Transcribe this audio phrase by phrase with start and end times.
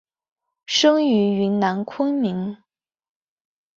[0.65, 2.57] 生于云南昆明。